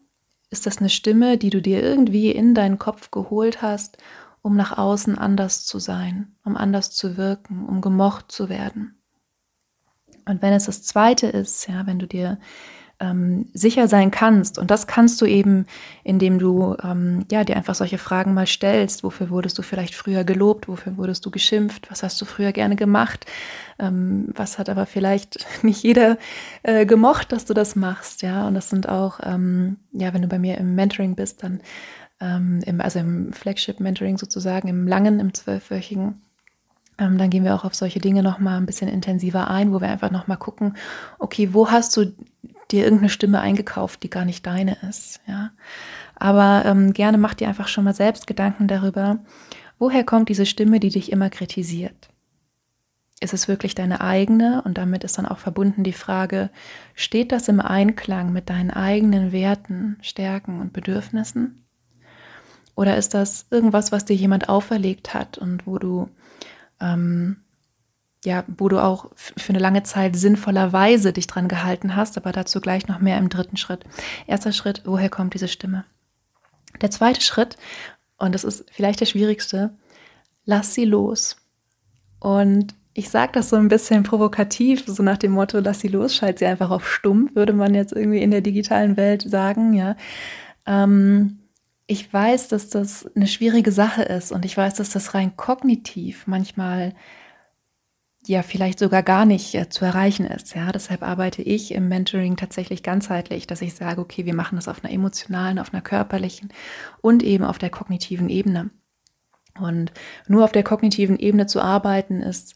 ist 0.49 0.65
das 0.65 0.79
eine 0.79 0.89
Stimme, 0.89 1.37
die 1.37 1.51
du 1.51 1.61
dir 1.61 1.83
irgendwie 1.83 2.31
in 2.31 2.55
deinen 2.55 2.79
Kopf 2.79 3.11
geholt 3.11 3.61
hast, 3.61 3.99
um 4.41 4.57
nach 4.57 4.79
außen 4.79 5.19
anders 5.19 5.67
zu 5.67 5.79
sein, 5.79 6.35
um 6.47 6.57
anders 6.57 6.93
zu 6.93 7.19
wirken, 7.19 7.67
um 7.67 7.83
gemocht 7.83 8.33
zu 8.33 8.49
werden? 8.49 8.99
Und 10.25 10.41
wenn 10.41 10.55
es 10.55 10.65
das 10.65 10.83
Zweite 10.83 11.27
ist, 11.27 11.69
ja, 11.69 11.87
wenn 11.87 11.99
du 11.99 12.07
dir 12.07 12.39
ähm, 13.01 13.47
sicher 13.55 13.87
sein 13.87 14.11
kannst. 14.11 14.59
Und 14.59 14.71
das 14.71 14.87
kannst 14.87 15.21
du 15.21 15.27
eben, 15.27 15.67
indem 16.03 16.39
du 16.39 16.77
ähm, 16.83 17.25
ja, 17.31 17.45
dir 17.45 17.57
einfach 17.57 17.75
solche 17.75 17.99
Fragen 17.99 18.35
mal 18.35 18.47
stellst. 18.47 19.05
Wofür 19.05 19.31
wurdest 19.31 19.57
du 19.59 19.63
vielleicht 19.63 19.95
früher 19.95 20.25
gelobt? 20.25 20.69
Wofür 20.69 20.97
wurdest 20.97 21.25
du 21.25 21.31
geschimpft? 21.31 21.91
Was 21.91 22.03
hast 22.03 22.21
du 22.21 22.25
früher 22.25 22.53
gerne 22.53 22.77
gemacht? 22.77 23.27
Ähm, 23.79 24.29
was 24.35 24.59
hat 24.59 24.69
aber 24.69 24.87
vielleicht 24.87 25.47
nicht 25.63 25.83
jeder 25.83 26.19
äh, 26.63 26.87
gemocht, 26.87 27.33
dass 27.33 27.45
du 27.45 27.55
das 27.55 27.77
machst? 27.77 28.23
Ja, 28.23 28.47
und 28.49 28.55
das 28.55 28.69
sind 28.71 28.89
auch, 28.89 29.21
ähm, 29.23 29.77
ja, 29.93 30.13
wenn 30.13 30.23
du 30.23 30.29
bei 30.29 30.39
mir 30.39 30.59
im 30.59 30.75
Mentoring 30.75 31.15
bist, 31.15 31.43
dann 31.43 31.61
ähm, 32.21 32.61
im, 32.67 32.81
also 32.81 32.99
im 32.99 33.33
Flagship-Mentoring 33.33 34.19
sozusagen, 34.19 34.67
im 34.67 34.89
langen, 34.89 35.21
im 35.21 35.35
zwölfwöchigen, 35.35 36.21
ähm, 36.99 37.17
dann 37.17 37.31
gehen 37.31 37.45
wir 37.45 37.55
auch 37.55 37.65
auf 37.65 37.77
solche 37.77 38.01
Dinge 38.01 38.25
nochmal 38.25 38.57
ein 38.57 38.67
bisschen 38.67 38.89
intensiver 38.89 39.49
ein, 39.49 39.73
wo 39.73 39.81
wir 39.81 39.89
einfach 39.89 40.11
nochmal 40.11 40.37
gucken, 40.37 40.77
okay, 41.21 41.51
wo 41.53 41.71
hast 41.71 41.97
du 41.97 42.13
dir 42.71 42.85
irgendeine 42.85 43.11
Stimme 43.11 43.41
eingekauft, 43.41 44.03
die 44.03 44.11
gar 44.11 44.25
nicht 44.25 44.47
deine 44.47 44.77
ist, 44.89 45.21
ja. 45.27 45.51
Aber 46.17 46.65
ähm, 46.67 46.93
gerne 46.93 47.19
mach 47.19 47.35
dir 47.35 47.49
einfach 47.49 47.69
schon 47.69 47.85
mal 47.85 47.95
selbst 47.95 48.27
Gedanken 48.27 48.69
darüber, 48.69 49.19
woher 49.79 50.05
kommt 50.05 50.29
diese 50.29 50.47
Stimme, 50.47 50.81
die 50.81 50.91
dich 50.91 51.13
immer 51.13 51.31
kritisiert? 51.31 52.11
Ist 53.21 53.35
es 53.35 53.49
wirklich 53.49 53.75
deine 53.75 54.01
eigene? 54.01 54.63
Und 54.63 54.79
damit 54.79 55.03
ist 55.03 55.19
dann 55.19 55.27
auch 55.27 55.39
verbunden 55.39 55.83
die 55.83 55.93
Frage, 55.93 56.51
steht 56.95 57.33
das 57.33 57.49
im 57.49 57.61
Einklang 57.61 58.33
mit 58.33 58.49
deinen 58.49 58.71
eigenen 58.71 59.33
Werten, 59.33 59.97
Stärken 60.03 60.61
und 60.61 60.73
Bedürfnissen? 60.73 61.65
Oder 62.77 62.97
ist 62.97 63.15
das 63.15 63.47
irgendwas, 63.51 63.91
was 63.91 64.05
dir 64.05 64.15
jemand 64.15 64.49
auferlegt 64.49 65.15
hat 65.15 65.37
und 65.37 65.67
wo 65.67 65.79
du 65.79 66.09
ähm, 66.81 67.39
ja, 68.25 68.45
wo 68.49 68.69
du 68.69 68.83
auch 68.83 69.11
für 69.15 69.51
eine 69.51 69.59
lange 69.59 69.85
Zeit 69.85 70.17
sinnvollerweise 70.17 71.13
dich 71.13 71.27
dran 71.27 71.49
gehalten 71.49 71.95
hast, 71.95 72.17
aber 72.17 72.33
dazu 72.33 72.61
gleich 72.61 72.89
noch 72.89 73.01
mehr 73.01 73.19
im 73.19 73.29
dritten 73.29 73.57
Schritt. 73.57 73.85
Erster 74.27 74.53
Schritt, 74.53 74.83
woher 74.85 75.09
kommt 75.09 75.35
diese 75.35 75.49
Stimme? 75.49 75.85
Der 76.81 76.91
zweite 76.91 77.21
Schritt, 77.21 77.57
und 78.19 78.35
das 78.35 78.45
ist 78.45 78.67
vielleicht 78.73 79.01
der 79.01 79.07
schwierigste, 79.07 79.71
lass 80.45 80.75
sie 80.75 80.85
los. 80.85 81.37
Und 82.19 82.75
ich 82.95 83.11
sage 83.11 83.31
das 83.33 83.51
so 83.51 83.57
ein 83.57 83.69
bisschen 83.69 84.03
provokativ, 84.03 84.85
so 84.87 85.05
nach 85.05 85.19
dem 85.19 85.31
Motto, 85.31 85.61
lass 85.61 85.81
sie 85.81 85.89
los, 85.89 86.17
schalt 86.17 86.41
sie 86.41 86.47
einfach 86.47 86.71
auf 86.71 86.91
stumm, 86.91 87.31
würde 87.35 87.53
man 87.53 87.75
jetzt 87.75 87.93
irgendwie 87.93 88.23
in 88.23 88.33
der 88.33 88.41
digitalen 88.41 88.97
Welt 88.97 89.23
sagen, 89.23 89.73
ja. 89.73 89.95
Ähm, 90.67 91.39
ich 91.87 92.13
weiß, 92.13 92.49
dass 92.49 92.69
das 92.69 93.09
eine 93.15 93.29
schwierige 93.29 93.73
Sache 93.73 94.03
ist 94.03 94.33
und 94.33 94.45
ich 94.45 94.57
weiß, 94.57 94.75
dass 94.75 94.91
das 94.91 95.15
rein 95.15 95.37
kognitiv 95.37 96.27
manchmal 96.27 96.93
ja 98.29 98.43
vielleicht 98.43 98.79
sogar 98.79 99.03
gar 99.03 99.25
nicht 99.25 99.55
äh, 99.55 99.69
zu 99.69 99.85
erreichen 99.85 100.27
ist. 100.27 100.55
Ja, 100.55 100.71
deshalb 100.73 101.03
arbeite 101.03 101.43
ich 101.43 101.73
im 101.73 101.89
Mentoring 101.89 102.37
tatsächlich 102.37 102.83
ganzheitlich, 102.83 103.47
dass 103.47 103.63
ich 103.63 103.75
sage, 103.75 104.01
okay, 104.01 104.27
wir 104.27 104.35
machen 104.35 104.57
das 104.57 104.69
auf 104.69 104.85
einer 104.85 104.93
emotionalen, 104.93 105.59
auf 105.59 105.73
einer 105.73 105.83
körperlichen 105.83 106.51
und 107.01 107.23
eben 107.23 107.45
auf 107.45 107.59
der 107.59 107.71
kognitiven 107.71 108.29
Ebene. 108.29 108.71
Und 109.59 109.93
nur 110.29 110.45
auf 110.45 110.53
der 110.53 110.63
kognitiven 110.63 111.19
Ebene 111.19 111.47
zu 111.47 111.61
arbeiten 111.61 112.23
ist 112.23 112.55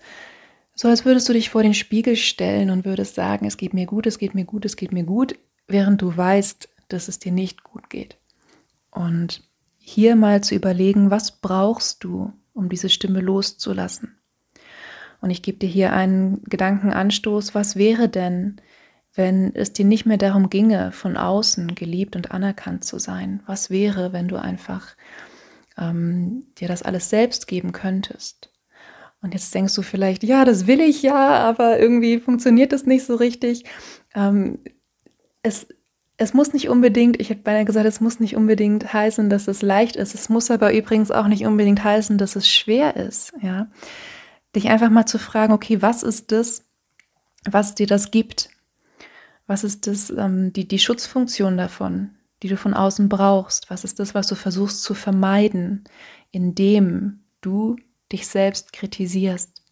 so, 0.74 0.88
als 0.88 1.04
würdest 1.04 1.28
du 1.28 1.32
dich 1.32 1.50
vor 1.50 1.62
den 1.62 1.74
Spiegel 1.74 2.16
stellen 2.16 2.70
und 2.70 2.84
würdest 2.84 3.14
sagen, 3.14 3.46
es 3.46 3.56
geht 3.56 3.74
mir 3.74 3.86
gut, 3.86 4.06
es 4.06 4.18
geht 4.18 4.34
mir 4.34 4.44
gut, 4.44 4.64
es 4.64 4.76
geht 4.76 4.92
mir 4.92 5.04
gut, 5.04 5.38
während 5.68 6.00
du 6.00 6.16
weißt, 6.16 6.68
dass 6.88 7.08
es 7.08 7.18
dir 7.18 7.32
nicht 7.32 7.62
gut 7.62 7.90
geht. 7.90 8.18
Und 8.90 9.42
hier 9.78 10.16
mal 10.16 10.42
zu 10.42 10.54
überlegen, 10.54 11.10
was 11.10 11.40
brauchst 11.40 12.04
du, 12.04 12.32
um 12.54 12.68
diese 12.68 12.88
Stimme 12.88 13.20
loszulassen? 13.20 14.21
Und 15.22 15.30
ich 15.30 15.42
gebe 15.42 15.56
dir 15.56 15.68
hier 15.68 15.92
einen 15.92 16.42
Gedankenanstoß, 16.44 17.54
was 17.54 17.76
wäre 17.76 18.08
denn, 18.08 18.60
wenn 19.14 19.54
es 19.54 19.72
dir 19.72 19.84
nicht 19.84 20.04
mehr 20.04 20.18
darum 20.18 20.50
ginge, 20.50 20.90
von 20.90 21.16
außen 21.16 21.76
geliebt 21.76 22.16
und 22.16 22.32
anerkannt 22.32 22.84
zu 22.84 22.98
sein? 22.98 23.40
Was 23.46 23.70
wäre, 23.70 24.12
wenn 24.12 24.26
du 24.26 24.36
einfach 24.36 24.96
ähm, 25.78 26.48
dir 26.58 26.66
das 26.66 26.82
alles 26.82 27.08
selbst 27.08 27.46
geben 27.46 27.70
könntest? 27.70 28.50
Und 29.22 29.32
jetzt 29.32 29.54
denkst 29.54 29.76
du 29.76 29.82
vielleicht, 29.82 30.24
ja, 30.24 30.44
das 30.44 30.66
will 30.66 30.80
ich 30.80 31.02
ja, 31.02 31.38
aber 31.38 31.78
irgendwie 31.78 32.18
funktioniert 32.18 32.72
das 32.72 32.84
nicht 32.84 33.06
so 33.06 33.14
richtig. 33.14 33.64
Ähm, 34.16 34.58
es, 35.44 35.68
es 36.16 36.34
muss 36.34 36.52
nicht 36.52 36.68
unbedingt, 36.68 37.20
ich 37.20 37.30
hätte 37.30 37.42
beinahe 37.42 37.64
gesagt, 37.64 37.86
es 37.86 38.00
muss 38.00 38.18
nicht 38.18 38.34
unbedingt 38.34 38.92
heißen, 38.92 39.30
dass 39.30 39.46
es 39.46 39.62
leicht 39.62 39.94
ist. 39.94 40.16
Es 40.16 40.28
muss 40.28 40.50
aber 40.50 40.74
übrigens 40.74 41.12
auch 41.12 41.28
nicht 41.28 41.46
unbedingt 41.46 41.84
heißen, 41.84 42.18
dass 42.18 42.34
es 42.34 42.48
schwer 42.48 42.96
ist. 42.96 43.32
Ja, 43.40 43.68
dich 44.54 44.68
einfach 44.68 44.90
mal 44.90 45.06
zu 45.06 45.18
fragen, 45.18 45.52
okay, 45.52 45.82
was 45.82 46.02
ist 46.02 46.32
das, 46.32 46.64
was 47.50 47.74
dir 47.74 47.86
das 47.86 48.10
gibt? 48.10 48.50
Was 49.46 49.64
ist 49.64 49.86
das, 49.86 50.10
ähm, 50.10 50.52
die, 50.52 50.68
die 50.68 50.78
Schutzfunktion 50.78 51.56
davon, 51.56 52.10
die 52.42 52.48
du 52.48 52.56
von 52.56 52.74
außen 52.74 53.08
brauchst? 53.08 53.70
Was 53.70 53.84
ist 53.84 53.98
das, 53.98 54.14
was 54.14 54.26
du 54.26 54.34
versuchst 54.34 54.82
zu 54.82 54.94
vermeiden, 54.94 55.84
indem 56.30 57.20
du 57.40 57.76
dich 58.12 58.26
selbst 58.26 58.72
kritisierst? 58.72 59.62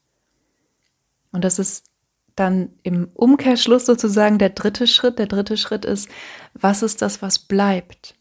Und 1.33 1.45
das 1.45 1.59
ist 1.59 1.87
dann 2.37 2.71
im 2.83 3.09
Umkehrschluss 3.15 3.87
sozusagen 3.87 4.39
der 4.39 4.51
dritte 4.51 4.87
Schritt. 4.87 5.19
Der 5.19 5.27
dritte 5.27 5.57
Schritt 5.57 5.85
ist, 5.85 6.09
was 6.55 6.83
ist 6.83 7.03
das, 7.03 7.23
was 7.23 7.39
bleibt? 7.39 8.15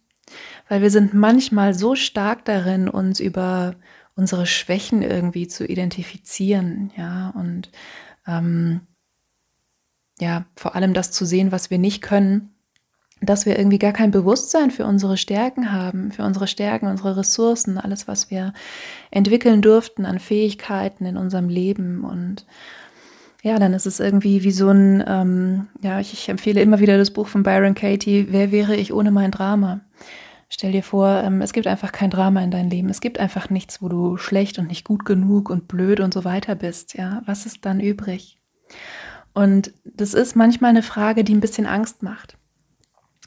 Weil 0.68 0.82
wir 0.82 0.92
sind 0.92 1.14
manchmal 1.14 1.74
so 1.74 1.96
stark 1.96 2.46
darin, 2.46 2.90
uns 2.90 3.20
über 3.20 3.76
unsere 4.20 4.46
Schwächen 4.46 5.02
irgendwie 5.02 5.48
zu 5.48 5.66
identifizieren, 5.66 6.92
ja, 6.98 7.30
und 7.30 7.72
ähm, 8.28 8.82
ja, 10.20 10.46
vor 10.58 10.76
allem 10.76 10.94
das 10.94 11.12
zu 11.12 11.26
sehen, 11.26 11.54
was 11.54 11.70
wir 11.70 11.78
nicht 11.78 12.02
können, 12.02 12.54
dass 13.22 13.46
wir 13.46 13.58
irgendwie 13.58 13.80
gar 13.80 13.94
kein 13.94 14.12
Bewusstsein 14.12 14.72
für 14.72 14.86
unsere 14.86 15.16
Stärken 15.16 15.72
haben, 15.72 16.12
für 16.12 16.24
unsere 16.24 16.48
Stärken, 16.48 16.88
unsere 16.88 17.16
Ressourcen, 17.16 17.78
alles, 17.78 18.10
was 18.10 18.30
wir 18.30 18.54
entwickeln 19.10 19.62
durften 19.62 20.06
an 20.06 20.20
Fähigkeiten 20.20 21.06
in 21.06 21.16
unserem 21.16 21.48
Leben. 21.48 22.04
Und 22.04 22.46
ja, 23.42 23.58
dann 23.58 23.74
ist 23.74 23.86
es 23.86 24.02
irgendwie 24.02 24.44
wie 24.44 24.52
so 24.52 24.70
ein, 24.70 25.02
ähm, 25.08 25.68
ja, 25.82 26.02
ich, 26.02 26.12
ich 26.12 26.28
empfehle 26.28 26.62
immer 26.62 26.80
wieder 26.80 26.98
das 26.98 27.12
Buch 27.12 27.28
von 27.28 27.44
Byron 27.44 27.74
Katie, 27.74 28.28
Wer 28.32 28.52
wäre 28.52 28.76
ich 28.76 28.94
ohne 28.94 29.12
mein 29.12 29.32
Drama? 29.32 29.80
Stell 30.50 30.72
dir 30.72 30.84
vor, 30.84 31.22
ähm, 31.24 31.42
es 31.42 31.54
gibt 31.54 31.68
einfach 31.68 31.92
kein 31.92 32.10
Drama 32.10 32.42
in 32.42 32.50
deinem 32.50 32.70
Leben. 32.70 32.90
Es 32.90 33.02
gibt 33.02 33.20
einfach 33.20 33.52
nichts, 33.52 33.82
wo 33.82 33.88
du 33.88 34.18
schlecht 34.18 34.58
und 34.58 34.68
nicht 34.68 34.84
gut 34.84 35.06
genug 35.06 35.50
und 35.50 35.68
blöd 35.68 36.00
und 36.00 36.14
so 36.14 36.26
weiter 36.26 36.56
bist. 36.56 36.96
Ja, 36.96 37.22
was 37.26 37.46
ist 37.46 37.66
dann 37.66 37.80
übrig? 37.80 38.40
Und 39.34 39.74
das 39.84 40.16
ist 40.16 40.36
manchmal 40.36 40.72
eine 40.72 40.84
Frage, 40.84 41.24
die 41.24 41.36
ein 41.36 41.40
bisschen 41.40 41.68
Angst 41.68 42.02
macht, 42.02 42.36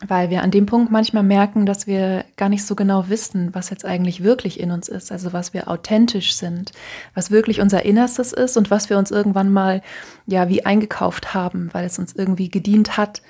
weil 0.05 0.31
wir 0.31 0.43
an 0.43 0.50
dem 0.50 0.67
Punkt 0.67 0.91
manchmal 0.91 1.23
merken, 1.23 1.64
dass 1.64 1.87
wir 1.87 2.25
gar 2.37 2.49
nicht 2.49 2.67
so 2.67 2.75
genau 2.75 3.09
wissen, 3.09 3.55
was 3.55 3.71
jetzt 3.71 3.85
eigentlich 3.85 4.25
wirklich 4.25 4.59
in 4.59 4.73
uns 4.73 4.88
ist, 4.88 5.12
also 5.12 5.33
was 5.33 5.55
wir 5.55 5.69
authentisch 5.69 6.35
sind, 6.35 6.73
was 7.14 7.31
wirklich 7.31 7.61
unser 7.61 7.85
Innerstes 7.85 8.33
ist 8.33 8.57
und 8.57 8.71
was 8.71 8.91
wir 8.91 8.99
uns 8.99 9.12
irgendwann 9.12 9.52
mal 9.52 9.81
ja 10.26 10.49
wie 10.49 10.67
eingekauft 10.67 11.35
haben, 11.35 11.71
weil 11.73 11.87
es 11.87 12.00
uns 12.00 12.14
irgendwie 12.14 12.50
gedient 12.50 12.97
hat. 12.97 13.23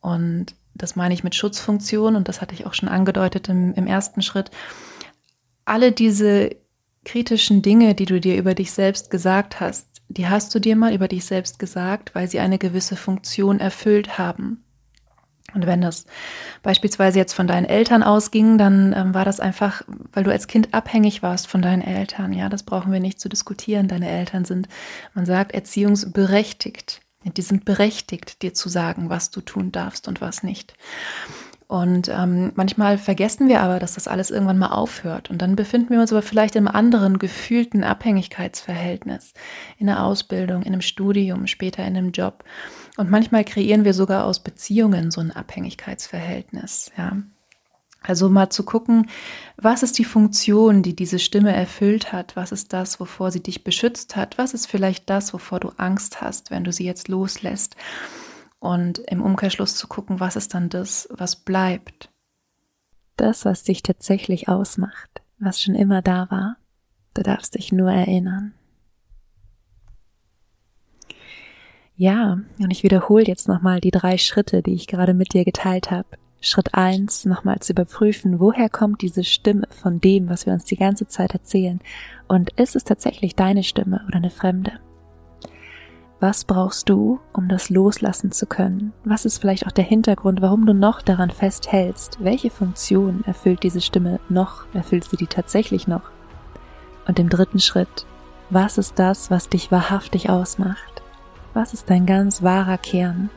Und 0.00 0.54
das 0.82 0.96
meine 0.96 1.14
ich 1.14 1.22
mit 1.22 1.34
Schutzfunktion 1.34 2.16
und 2.16 2.28
das 2.28 2.40
hatte 2.40 2.54
ich 2.54 2.66
auch 2.66 2.74
schon 2.74 2.88
angedeutet 2.88 3.48
im, 3.48 3.72
im 3.74 3.86
ersten 3.86 4.20
Schritt, 4.20 4.50
alle 5.64 5.92
diese 5.92 6.56
kritischen 7.04 7.62
Dinge, 7.62 7.94
die 7.94 8.04
du 8.04 8.20
dir 8.20 8.36
über 8.36 8.54
dich 8.54 8.72
selbst 8.72 9.10
gesagt 9.10 9.60
hast, 9.60 9.86
die 10.08 10.28
hast 10.28 10.54
du 10.54 10.58
dir 10.58 10.76
mal 10.76 10.92
über 10.92 11.08
dich 11.08 11.24
selbst 11.24 11.58
gesagt, 11.58 12.14
weil 12.14 12.28
sie 12.28 12.40
eine 12.40 12.58
gewisse 12.58 12.96
Funktion 12.96 13.60
erfüllt 13.60 14.18
haben. 14.18 14.64
Und 15.54 15.66
wenn 15.66 15.80
das 15.80 16.06
beispielsweise 16.62 17.18
jetzt 17.18 17.34
von 17.34 17.46
deinen 17.46 17.66
Eltern 17.66 18.02
ausging, 18.02 18.58
dann 18.58 18.92
ähm, 18.96 19.14
war 19.14 19.24
das 19.24 19.38
einfach, 19.38 19.82
weil 20.12 20.24
du 20.24 20.32
als 20.32 20.46
Kind 20.46 20.72
abhängig 20.74 21.22
warst 21.22 21.46
von 21.46 21.62
deinen 21.62 21.82
Eltern. 21.82 22.32
Ja, 22.32 22.48
das 22.48 22.62
brauchen 22.62 22.92
wir 22.92 23.00
nicht 23.00 23.20
zu 23.20 23.28
diskutieren. 23.28 23.86
Deine 23.86 24.08
Eltern 24.08 24.44
sind, 24.44 24.68
man 25.14 25.26
sagt, 25.26 25.52
erziehungsberechtigt. 25.52 27.02
Die 27.24 27.42
sind 27.42 27.64
berechtigt, 27.64 28.42
dir 28.42 28.54
zu 28.54 28.68
sagen, 28.68 29.10
was 29.10 29.30
du 29.30 29.40
tun 29.40 29.72
darfst 29.72 30.08
und 30.08 30.20
was 30.20 30.42
nicht. 30.42 30.74
Und 31.72 32.10
ähm, 32.10 32.52
manchmal 32.54 32.98
vergessen 32.98 33.48
wir 33.48 33.62
aber, 33.62 33.78
dass 33.78 33.94
das 33.94 34.06
alles 34.06 34.30
irgendwann 34.30 34.58
mal 34.58 34.72
aufhört. 34.72 35.30
Und 35.30 35.40
dann 35.40 35.56
befinden 35.56 35.88
wir 35.88 36.00
uns 36.02 36.12
aber 36.12 36.20
vielleicht 36.20 36.54
im 36.54 36.68
anderen 36.68 37.18
gefühlten 37.18 37.82
Abhängigkeitsverhältnis, 37.82 39.32
in 39.78 39.86
der 39.86 40.04
Ausbildung, 40.04 40.64
in 40.64 40.74
einem 40.74 40.82
Studium, 40.82 41.46
später 41.46 41.82
in 41.82 41.96
einem 41.96 42.10
Job. 42.10 42.44
Und 42.98 43.10
manchmal 43.10 43.44
kreieren 43.44 43.86
wir 43.86 43.94
sogar 43.94 44.26
aus 44.26 44.40
Beziehungen 44.40 45.10
so 45.10 45.22
ein 45.22 45.30
Abhängigkeitsverhältnis. 45.30 46.92
Ja. 46.98 47.16
Also 48.02 48.28
mal 48.28 48.50
zu 48.50 48.64
gucken, 48.64 49.08
was 49.56 49.82
ist 49.82 49.98
die 49.98 50.04
Funktion, 50.04 50.82
die 50.82 50.96
diese 50.96 51.18
Stimme 51.18 51.54
erfüllt 51.54 52.12
hat? 52.12 52.34
Was 52.36 52.50
ist 52.52 52.72
das, 52.72 52.98
wovor 52.98 53.30
sie 53.30 53.42
dich 53.42 53.64
beschützt 53.64 54.16
hat? 54.16 54.38
Was 54.38 54.54
ist 54.54 54.66
vielleicht 54.66 55.08
das, 55.08 55.32
wovor 55.32 55.60
du 55.60 55.68
Angst 55.76 56.20
hast, 56.20 56.50
wenn 56.50 56.64
du 56.64 56.72
sie 56.72 56.84
jetzt 56.84 57.08
loslässt? 57.08 57.76
Und 58.58 58.98
im 58.98 59.22
Umkehrschluss 59.22 59.76
zu 59.76 59.88
gucken, 59.88 60.20
was 60.20 60.36
ist 60.36 60.54
dann 60.54 60.68
das, 60.68 61.08
was 61.10 61.36
bleibt? 61.36 62.10
Das, 63.16 63.44
was 63.44 63.62
dich 63.62 63.82
tatsächlich 63.82 64.48
ausmacht, 64.48 65.22
was 65.38 65.60
schon 65.60 65.74
immer 65.74 66.02
da 66.02 66.30
war. 66.30 66.56
Du 67.14 67.22
darfst 67.22 67.54
dich 67.54 67.72
nur 67.72 67.92
erinnern. 67.92 68.54
Ja, 71.94 72.40
und 72.58 72.70
ich 72.70 72.82
wiederhole 72.82 73.24
jetzt 73.24 73.48
nochmal 73.48 73.80
die 73.80 73.90
drei 73.90 74.16
Schritte, 74.18 74.62
die 74.62 74.74
ich 74.74 74.86
gerade 74.86 75.14
mit 75.14 75.34
dir 75.34 75.44
geteilt 75.44 75.90
habe. 75.90 76.08
Schritt 76.42 76.74
eins 76.74 77.24
nochmal 77.24 77.60
zu 77.60 77.72
überprüfen, 77.72 78.40
woher 78.40 78.68
kommt 78.68 79.00
diese 79.00 79.22
Stimme 79.22 79.68
von 79.70 80.00
dem, 80.00 80.28
was 80.28 80.44
wir 80.44 80.52
uns 80.52 80.64
die 80.64 80.76
ganze 80.76 81.06
Zeit 81.06 81.32
erzählen? 81.32 81.80
Und 82.26 82.50
ist 82.58 82.74
es 82.74 82.82
tatsächlich 82.82 83.36
deine 83.36 83.62
Stimme 83.62 84.02
oder 84.08 84.16
eine 84.16 84.30
fremde? 84.30 84.72
Was 86.18 86.44
brauchst 86.44 86.88
du, 86.88 87.20
um 87.32 87.48
das 87.48 87.70
loslassen 87.70 88.32
zu 88.32 88.46
können? 88.46 88.92
Was 89.04 89.24
ist 89.24 89.38
vielleicht 89.38 89.66
auch 89.66 89.72
der 89.72 89.84
Hintergrund, 89.84 90.42
warum 90.42 90.66
du 90.66 90.74
noch 90.74 91.00
daran 91.00 91.30
festhältst? 91.30 92.18
Welche 92.20 92.50
Funktion 92.50 93.22
erfüllt 93.24 93.62
diese 93.62 93.80
Stimme 93.80 94.18
noch? 94.28 94.66
Erfüllt 94.74 95.04
sie 95.04 95.16
die 95.16 95.26
tatsächlich 95.28 95.86
noch? 95.86 96.10
Und 97.06 97.20
im 97.20 97.28
dritten 97.28 97.60
Schritt, 97.60 98.06
was 98.50 98.78
ist 98.78 98.98
das, 98.98 99.30
was 99.30 99.48
dich 99.48 99.70
wahrhaftig 99.70 100.28
ausmacht? 100.28 101.02
Was 101.54 101.72
ist 101.72 101.88
dein 101.88 102.06
ganz 102.06 102.42
wahrer 102.42 102.78
Kern? 102.78 103.30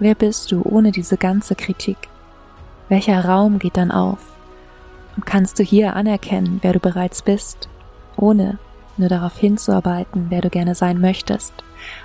Wer 0.00 0.16
bist 0.16 0.50
du 0.50 0.62
ohne 0.62 0.90
diese 0.90 1.16
ganze 1.16 1.54
Kritik? 1.54 1.96
Welcher 2.88 3.24
Raum 3.24 3.58
geht 3.58 3.76
dann 3.76 3.90
auf? 3.90 4.18
Und 5.16 5.26
kannst 5.26 5.58
du 5.58 5.62
hier 5.62 5.96
anerkennen, 5.96 6.58
wer 6.62 6.72
du 6.72 6.80
bereits 6.80 7.22
bist, 7.22 7.68
ohne 8.16 8.58
nur 8.96 9.08
darauf 9.08 9.36
hinzuarbeiten, 9.36 10.26
wer 10.30 10.40
du 10.40 10.50
gerne 10.50 10.74
sein 10.74 11.00
möchtest. 11.00 11.52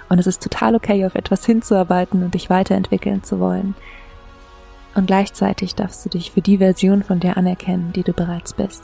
Und 0.09 0.19
es 0.19 0.27
ist 0.27 0.43
total 0.43 0.75
okay, 0.75 1.05
auf 1.05 1.15
etwas 1.15 1.45
hinzuarbeiten 1.45 2.23
und 2.23 2.33
dich 2.33 2.49
weiterentwickeln 2.49 3.23
zu 3.23 3.39
wollen. 3.39 3.75
Und 4.95 5.07
gleichzeitig 5.07 5.73
darfst 5.73 6.05
du 6.05 6.09
dich 6.09 6.31
für 6.31 6.41
die 6.41 6.59
Version 6.59 7.01
von 7.01 7.19
dir 7.19 7.37
anerkennen, 7.37 7.93
die 7.93 8.03
du 8.03 8.13
bereits 8.13 8.53
bist. 8.53 8.83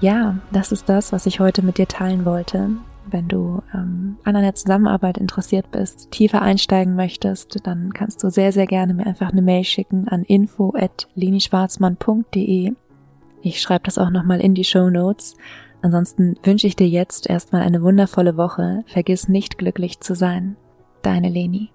Ja, 0.00 0.36
das 0.50 0.72
ist 0.72 0.88
das, 0.88 1.12
was 1.12 1.26
ich 1.26 1.38
heute 1.38 1.62
mit 1.62 1.78
dir 1.78 1.86
teilen 1.86 2.24
wollte. 2.24 2.70
Wenn 3.10 3.28
du 3.28 3.62
ähm, 3.74 4.16
an 4.24 4.36
einer 4.36 4.54
Zusammenarbeit 4.54 5.18
interessiert 5.18 5.70
bist, 5.70 6.10
tiefer 6.10 6.40
einsteigen 6.42 6.96
möchtest, 6.96 7.66
dann 7.66 7.92
kannst 7.92 8.22
du 8.22 8.30
sehr, 8.30 8.52
sehr 8.52 8.66
gerne 8.66 8.94
mir 8.94 9.06
einfach 9.06 9.30
eine 9.30 9.42
Mail 9.42 9.64
schicken 9.64 10.08
an 10.08 10.22
info@linischwarzmann.de. 10.22 12.72
Ich 13.42 13.60
schreibe 13.60 13.84
das 13.84 13.98
auch 13.98 14.08
nochmal 14.10 14.40
in 14.40 14.54
die 14.54 14.64
Show 14.64 14.88
Notes. 14.88 15.36
Ansonsten 15.82 16.36
wünsche 16.42 16.66
ich 16.66 16.76
dir 16.76 16.88
jetzt 16.88 17.28
erstmal 17.28 17.60
eine 17.62 17.82
wundervolle 17.82 18.38
Woche. 18.38 18.84
Vergiss 18.86 19.28
nicht 19.28 19.58
glücklich 19.58 20.00
zu 20.00 20.14
sein. 20.14 20.56
Deine 21.02 21.28
Leni. 21.28 21.73